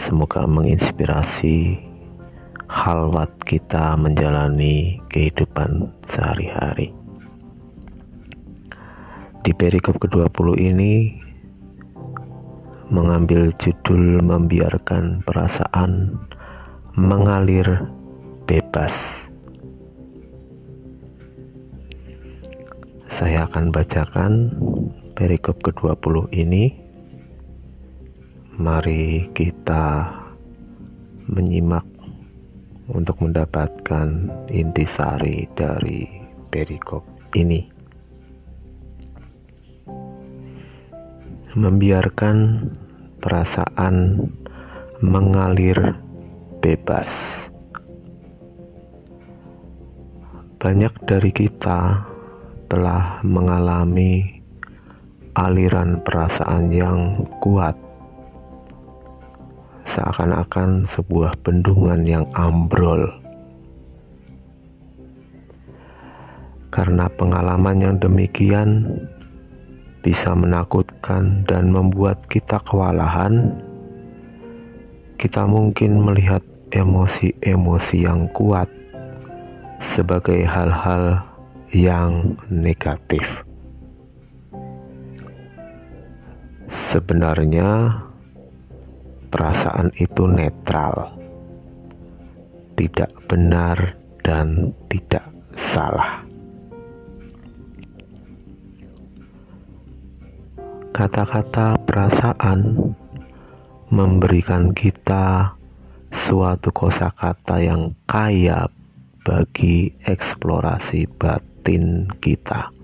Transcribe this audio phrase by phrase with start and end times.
[0.00, 1.76] semoga menginspirasi
[2.64, 6.96] halwat kita menjalani kehidupan sehari-hari.
[9.44, 11.20] Di perikop ke-20 ini
[12.88, 16.16] mengambil judul membiarkan perasaan
[16.96, 17.84] mengalir
[18.48, 19.28] bebas.
[23.04, 24.32] Saya akan bacakan
[25.12, 26.79] perikop ke-20 ini.
[28.60, 30.04] Mari kita
[31.32, 31.88] menyimak
[32.92, 36.04] untuk mendapatkan intisari dari
[36.52, 37.80] perikop ini.
[41.54, 42.70] membiarkan
[43.18, 44.22] perasaan
[45.02, 45.98] mengalir
[46.62, 47.46] bebas.
[50.60, 52.06] Banyak dari kita
[52.70, 54.38] telah mengalami
[55.34, 57.74] aliran perasaan yang kuat,
[59.90, 63.10] seakan-akan sebuah bendungan yang ambrol.
[66.70, 68.86] Karena pengalaman yang demikian,
[70.00, 73.50] bisa menakutkan dan membuat kita kewalahan,
[75.18, 76.40] kita mungkin melihat
[76.70, 78.70] emosi-emosi yang kuat
[79.82, 81.18] sebagai hal-hal
[81.74, 83.42] yang negatif.
[86.70, 87.98] Sebenarnya,
[89.30, 91.14] perasaan itu netral,
[92.74, 93.94] tidak benar,
[94.26, 95.24] dan tidak
[95.54, 96.26] salah.
[100.90, 102.76] Kata-kata perasaan
[103.88, 105.54] memberikan kita
[106.10, 108.66] suatu kosakata yang kaya
[109.22, 112.79] bagi eksplorasi batin kita.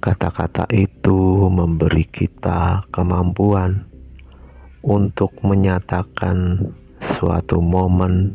[0.00, 3.84] Kata-kata itu memberi kita kemampuan
[4.80, 6.56] untuk menyatakan
[6.96, 8.32] suatu momen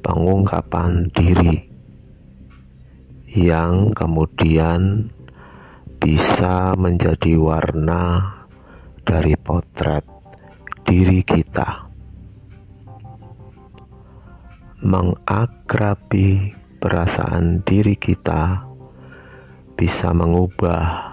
[0.00, 1.68] pengungkapan diri
[3.28, 5.12] yang kemudian
[6.00, 8.24] bisa menjadi warna
[9.04, 10.08] dari potret
[10.88, 11.92] diri kita.
[14.80, 18.69] Mengakrabi perasaan diri kita
[19.80, 21.08] bisa mengubah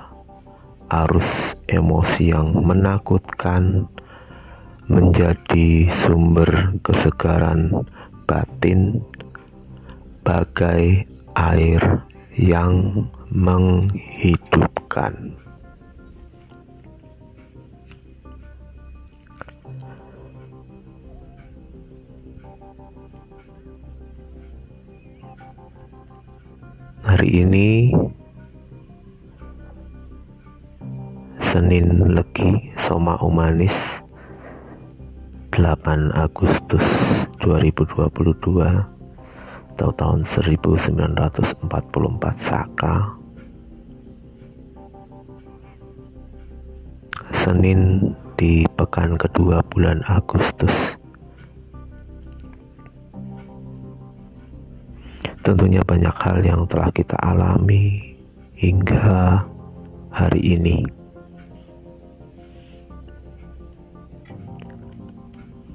[0.92, 3.88] arus emosi yang menakutkan
[4.92, 7.88] menjadi sumber kesegaran
[8.28, 9.00] batin
[10.28, 11.08] bagai
[11.40, 11.80] air
[12.36, 15.40] yang menghidupkan.
[27.08, 27.96] Hari ini
[31.48, 34.04] Senin Legi Soma Umanis
[35.56, 36.84] 8 Agustus
[37.40, 38.04] 2022
[39.72, 41.72] atau tahun 1944
[42.36, 43.16] Saka
[47.32, 51.00] Senin di pekan kedua bulan Agustus
[55.48, 58.04] Tentunya banyak hal yang telah kita alami
[58.60, 59.48] hingga
[60.12, 60.97] hari ini.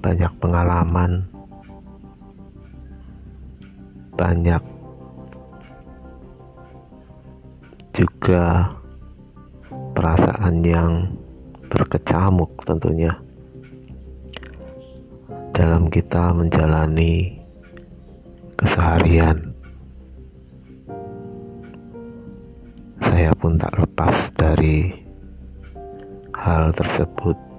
[0.03, 1.31] Banyak pengalaman
[4.13, 4.63] banyak
[7.97, 8.71] juga
[9.97, 11.11] perasaan yang
[11.69, 13.13] berkecamuk tentunya
[15.53, 17.41] dalam kita menjalani
[18.57, 19.53] keseharian.
[23.05, 24.89] Saya pun tak lepas dari
[26.33, 27.52] hal tersebut.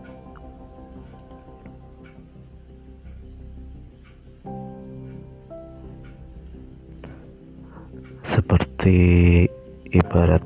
[8.83, 9.47] Seperti
[9.95, 10.43] ibarat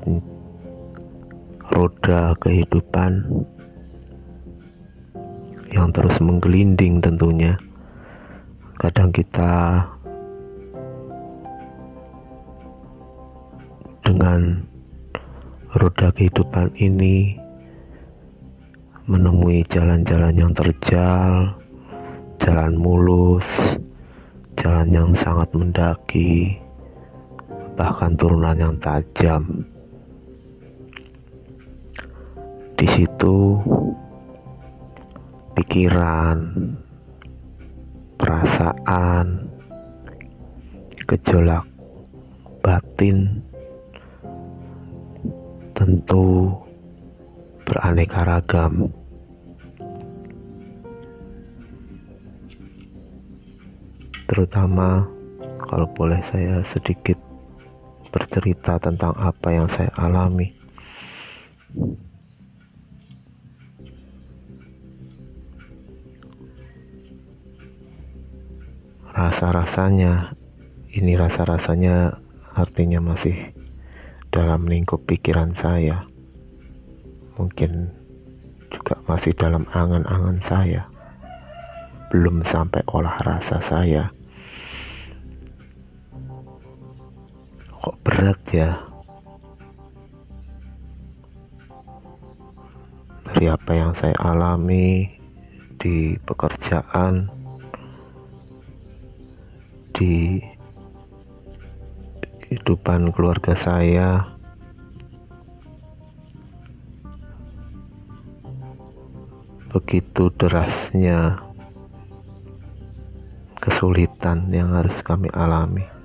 [1.74, 3.26] roda kehidupan
[5.74, 7.58] yang terus menggelinding tentunya.
[8.78, 9.82] Kadang kita
[14.06, 14.62] dengan
[15.74, 17.34] roda kehidupan ini
[19.10, 21.58] menemui jalan-jalan yang terjal,
[22.38, 23.74] jalan mulus,
[24.54, 26.62] jalan yang sangat mendaki,
[27.78, 29.62] bahkan turunan yang tajam.
[32.74, 33.54] Di situ
[35.54, 36.42] pikiran,
[38.18, 39.46] perasaan,
[41.06, 41.62] gejolak
[42.66, 43.46] batin
[45.70, 46.50] tentu
[47.62, 48.90] beraneka ragam.
[54.26, 55.06] Terutama
[55.62, 57.27] kalau boleh saya sedikit
[58.10, 60.58] bercerita tentang apa yang saya alami.
[69.18, 70.38] rasa-rasanya
[70.94, 72.22] ini rasa-rasanya
[72.54, 73.50] artinya masih
[74.30, 76.06] dalam lingkup pikiran saya.
[77.34, 77.90] Mungkin
[78.70, 80.86] juga masih dalam angan-angan saya.
[82.14, 84.14] Belum sampai olah rasa saya
[87.88, 88.84] kok berat ya?
[93.32, 95.08] Dari apa yang saya alami
[95.80, 97.32] di pekerjaan
[99.96, 100.36] di
[102.44, 104.36] kehidupan keluarga saya
[109.72, 111.40] begitu derasnya
[113.64, 115.97] kesulitan yang harus kami alami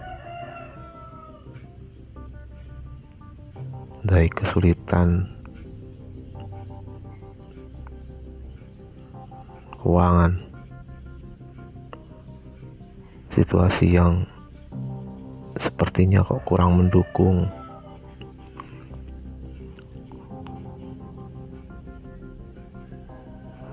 [4.03, 5.31] dari kesulitan
[9.79, 10.43] keuangan
[13.31, 14.27] situasi yang
[15.55, 17.47] sepertinya kok kurang mendukung.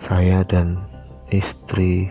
[0.01, 0.81] Saya dan
[1.31, 2.11] istri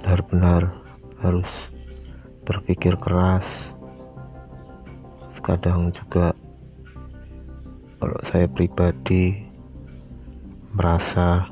[0.00, 0.70] benar-benar
[1.22, 1.50] harus
[2.46, 3.73] berpikir keras.
[5.44, 6.32] Kadang juga
[8.00, 9.44] kalau saya pribadi
[10.72, 11.44] merasa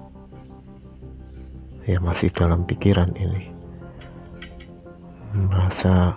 [1.84, 3.52] ya masih dalam pikiran ini.
[5.36, 6.16] Merasa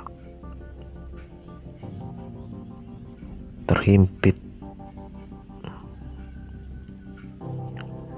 [3.67, 4.39] terhimpit.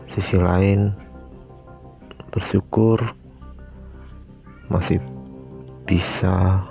[0.05, 0.93] Sisi lain
[2.29, 3.01] bersyukur
[4.69, 5.01] masih
[5.89, 6.61] bisa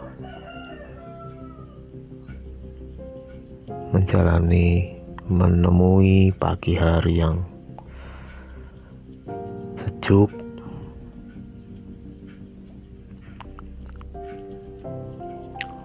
[3.97, 4.93] menjalani
[5.25, 7.41] menemui pagi hari yang
[9.81, 10.29] sejuk.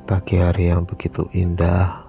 [0.03, 2.03] Pagi hari yang begitu indah.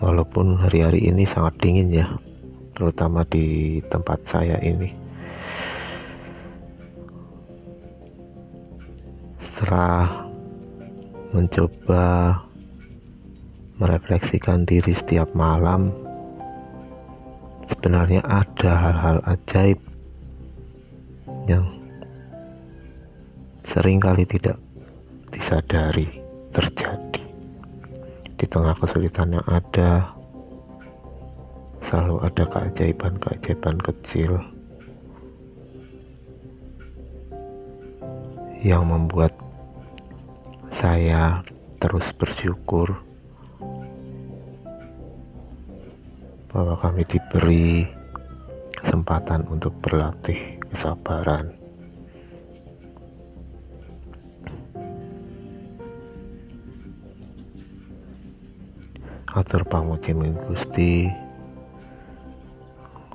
[0.00, 2.08] Walaupun hari-hari ini sangat dingin ya
[2.72, 4.88] terutama di tempat saya ini.
[9.36, 10.27] Setelah
[11.32, 12.36] mencoba
[13.78, 15.92] merefleksikan diri setiap malam.
[17.68, 19.78] Sebenarnya ada hal-hal ajaib
[21.44, 21.68] yang
[23.62, 24.56] sering kali tidak
[25.28, 26.08] disadari
[26.50, 27.22] terjadi.
[28.38, 30.08] Di tengah kesulitan yang ada
[31.84, 34.40] selalu ada keajaiban-keajaiban kecil
[38.58, 39.30] yang membuat
[40.78, 41.42] saya
[41.82, 42.94] terus bersyukur
[46.46, 47.82] bahwa kami diberi
[48.78, 51.50] kesempatan untuk berlatih kesabaran
[59.34, 60.14] Atur pamuji
[60.46, 61.10] Gusti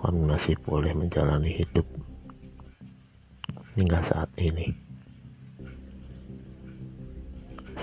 [0.04, 1.88] kami masih boleh menjalani hidup
[3.80, 4.83] hingga saat ini.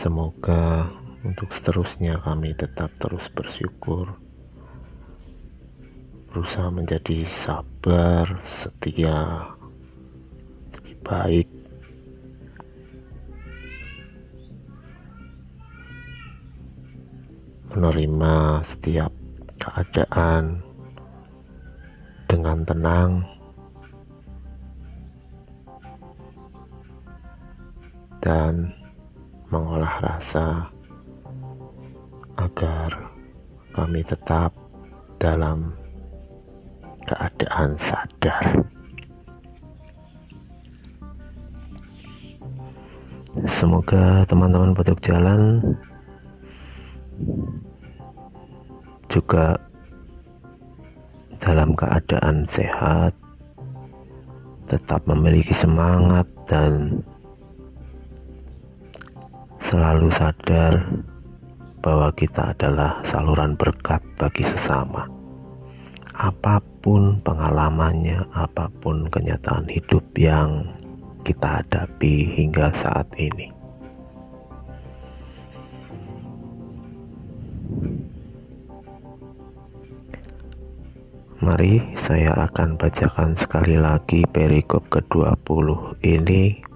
[0.00, 0.88] Semoga
[1.28, 4.16] untuk seterusnya kami tetap terus bersyukur,
[6.33, 9.45] berusaha menjadi sabar, setia,
[10.73, 11.49] lebih baik,
[17.69, 19.12] menerima setiap
[19.61, 20.64] keadaan
[22.25, 23.12] dengan tenang.
[28.25, 28.80] Dan
[29.50, 30.71] mengolah rasa
[32.38, 33.11] agar
[33.75, 34.54] kami tetap
[35.19, 35.75] dalam
[37.04, 38.62] keadaan sadar.
[43.47, 45.62] Semoga teman-teman petuk jalan
[49.11, 49.59] juga
[51.42, 53.11] dalam keadaan sehat,
[54.71, 57.02] tetap memiliki semangat, dan
[59.71, 60.83] selalu sadar
[61.79, 65.07] bahwa kita adalah saluran berkat bagi sesama.
[66.19, 70.67] Apa pun pengalamannya, apa pun kenyataan hidup yang
[71.23, 73.55] kita hadapi hingga saat ini.
[81.41, 86.70] Mari saya akan bacakan sekali lagi perikop ke-20 ini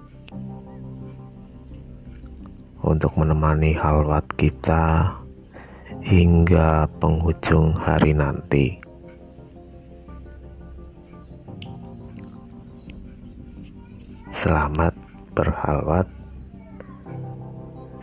[2.85, 5.09] untuk menemani halwat kita
[6.05, 8.77] hingga penghujung hari nanti.
[14.29, 14.93] Selamat
[15.33, 16.05] berhalwat,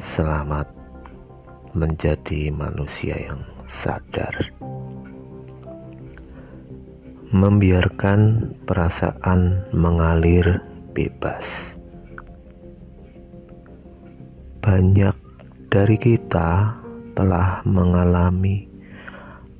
[0.02, 0.66] selamat
[1.78, 4.34] menjadi manusia yang sadar
[7.32, 10.60] membiarkan perasaan mengalir
[10.92, 11.71] bebas.
[14.62, 15.18] Banyak
[15.74, 16.70] dari kita
[17.18, 18.62] telah mengalami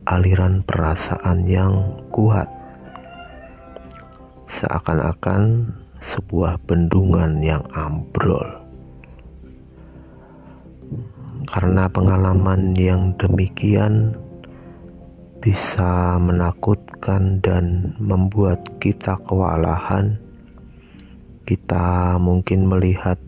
[0.07, 2.47] aliran perasaan yang kuat,
[4.47, 8.47] seakan-akan sebuah bendungan yang ambrol.
[11.51, 14.15] Karena pengalaman yang demikian
[15.43, 20.15] bisa menakutkan dan membuat kita kewalahan.
[21.43, 23.19] Kita mungkin melihat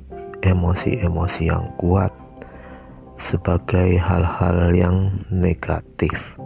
[0.45, 2.13] emosi-emosi yang kuat
[3.17, 6.37] sebagai hal-hal yang negatif.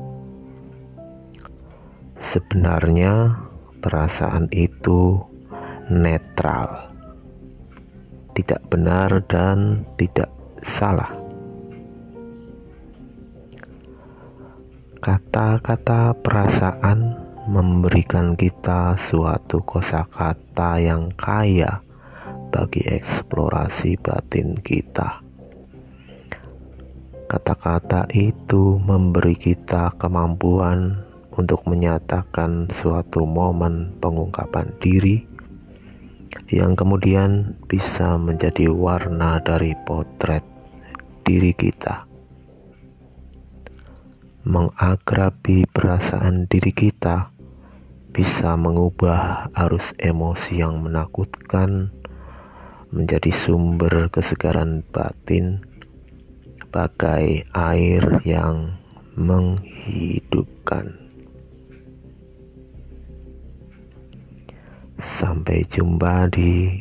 [2.23, 3.35] Sebenarnya,
[3.83, 5.19] perasaan itu
[5.91, 6.95] netral,
[8.39, 10.31] tidak benar, dan tidak
[10.63, 11.11] salah.
[14.99, 17.17] Kata-kata perasaan
[17.49, 21.88] memberikan kita suatu kosakata yang kaya
[22.49, 25.21] bagi eksplorasi batin kita.
[27.29, 30.97] Kata-kata itu memberi kita kemampuan
[31.37, 35.23] untuk menyatakan suatu momen pengungkapan diri
[36.49, 40.43] yang kemudian bisa menjadi warna dari potret
[41.23, 42.09] diri kita
[44.49, 47.29] mengakrabi perasaan diri kita
[48.17, 51.93] bisa mengubah arus emosi yang menakutkan
[52.89, 55.61] menjadi sumber kesegaran batin
[56.73, 58.77] bagai air yang
[59.17, 60.97] menghidupkan.
[64.99, 66.75] Sampai jumpa di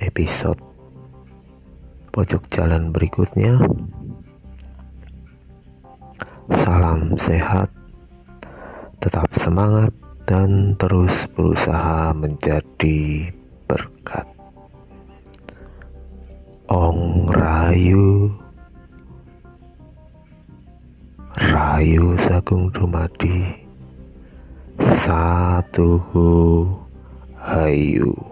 [0.00, 0.58] episode
[2.12, 3.56] pojok jalan berikutnya.
[6.52, 7.72] Salam sehat,
[9.00, 9.94] tetap semangat,
[10.24, 13.28] dan terus berusaha menjadi
[13.66, 14.26] berkat.
[16.72, 18.32] Ong Rayu
[21.36, 23.60] Rayu Sagung Dumadi.
[24.80, 26.00] Satu
[27.36, 28.31] Hayu